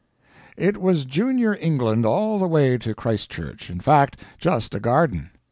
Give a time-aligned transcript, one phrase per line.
[0.57, 5.29] It was Junior England all the way to Christchurch in fact, just a garden.